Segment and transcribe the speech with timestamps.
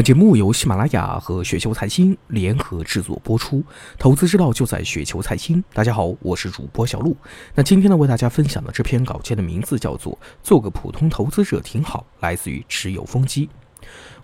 [0.00, 3.62] 本节目由喜马拉雅和雪球财经联合制作播出，
[3.98, 5.62] 投资之道就在雪球财经。
[5.74, 7.14] 大家好，我是主播小璐。
[7.54, 13.50] 那今天呢，为大家分享的这篇稿件的名字叫做《做个普通投资者挺好》，来自于持有风机。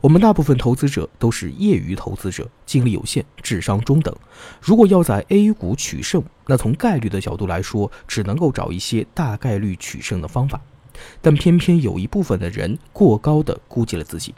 [0.01, 4.17] 我们大部分投资者都是业余投资者，精力有限，智商中等。
[4.63, 10.59] 如果要在 A 股取胜，那从概率的角度来说，只能够找一些大概率取胜的方法。
[11.21, 14.35] 但偏偏有一部分的人过高的估计了自己。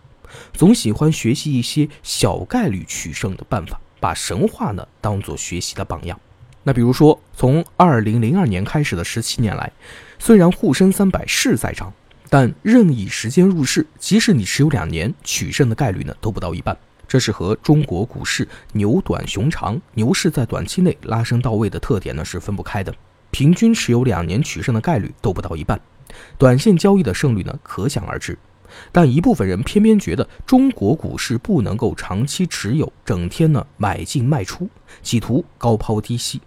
[0.53, 6.19] 总喜欢学习一些小概率取胜的办法，把神话呢当做学习的榜样。
[6.65, 9.73] 那比如说，从二零零二年开始的十七年来，
[10.19, 11.91] 虽然沪深三百是在涨，
[12.29, 16.77] 但任意时间入市，即使你持有两年，取胜的概率呢都不到一半。
[17.07, 22.95] 这是和中国股市牛短熊长、牛市在短期内拉升到位的特点呢是分不开的。
[23.31, 25.81] 平均持有两年取胜的概率都不到一半，
[26.37, 28.37] 短线交易的胜率呢可想而知。
[28.93, 34.69] 但一部分人偏偏觉得中国股市不能够长期持有，整天呢买进卖出，
[35.03, 36.41] 企图高抛低吸。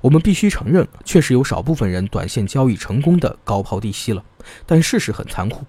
[0.00, 4.24] 我们必须承认，确实有少部分人短线交易成功的高抛低吸了。
[4.64, 5.64] 但事实很残酷，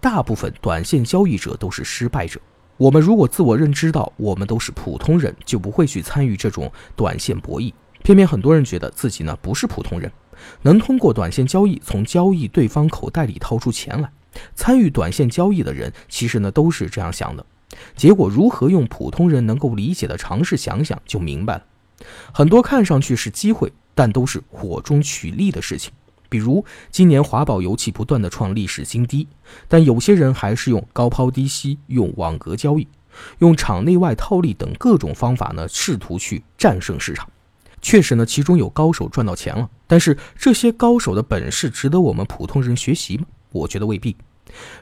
[0.00, 2.40] 大部分短线交易者都是失败者。
[2.76, 7.72] 我们如果自我认知到我们都是普通人，就不会去参与这种短线博弈。
[8.02, 10.10] 偏偏很多人觉得自己呢不是普通人，
[10.62, 14.10] 能通过短线交易从交易对方口袋里掏出钱来。
[14.54, 17.44] 参与短线交易的人，其实呢都是这样想的。
[17.96, 21.64] 结果如何用普通人能够理解的常识想想就明白了。
[22.32, 25.92] 很多看上去是机会，但都是火中取栗的事情。
[26.28, 29.28] 比如今年华宝油气不断的创历史新低，
[29.68, 32.88] 但有些人还是用高抛低吸、用网格交易、
[33.38, 37.28] 用场内外套利等各种方法呢，试图去战胜市场。
[37.80, 43.26] 确实呢，其中有高手赚到钱了，但是这些高手的本事值得我们普通人学习吗？
[43.54, 44.14] 我觉得未必。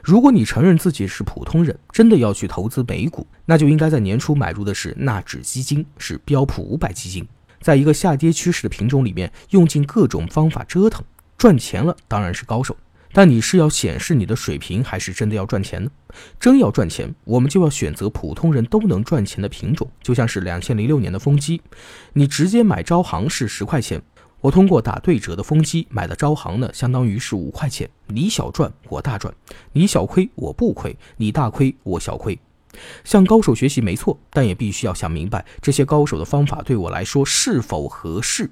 [0.03, 7.25] 如果你承认自己是普通人，真的要去投资美股，那就应该在年初买入的是纳指基金，是标普五百基金，
[7.61, 11.03] 在一个下跌趋势的品种里面，用尽各种方法折腾，
[11.37, 12.75] 赚钱了当然是高手。
[13.15, 15.89] 但你是要显示你的水平，还是真的要赚钱呢？
[16.39, 21.61] 真要赚钱，我们就要选择普通人都能赚钱的品种，就像是两千零六年的风机，
[22.13, 24.01] 你直接买招行是十块钱。
[24.43, 27.89] 我通过打对折的风机买的招行呢，相当于是五块钱。
[28.07, 29.33] 你小赚我大赚，
[29.71, 32.37] 你小亏我不亏，你大亏我小亏。
[33.05, 38.49] 向高手学习没错，但也必须要想明白这些高手的方法对我来说是否合适。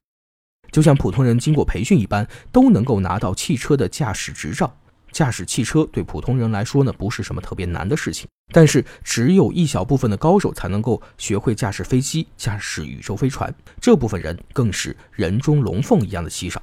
[0.72, 4.73] 就像普通人经过培训一般，都能够拿到汽车的驾驶执照。
[5.11, 8.27] 驾驶汽车对普通人来说呢，不是什么特别难的事情。
[8.53, 16.61] 但是，只有一小部分的高手才能够学会驾驶飞机、驾驶宇宙飞船，这部分人更是人中龙凤一样的稀少。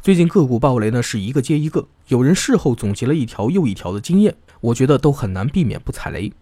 [0.00, 1.88] 最近个股暴雷呢，是一个接一个。
[2.06, 6.32] 有人事后总结了一条又一条的经验，我觉得都很难避免不踩雷。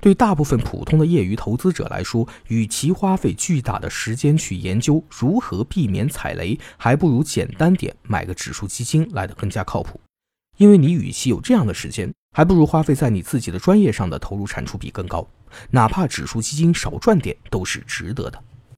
[0.00, 10.00] 对大部分普通的业余投资者来说，与其花费巨大的时间去研究如何避免踩雷，还不如简单点买个指数基金来的更加靠谱。
[10.56, 15.26] 因为你与其有这样的时间，还不如花费在你自己的专业上的投入产出比更高，
[15.70, 18.42] 哪怕指数基金少赚点都是值得的。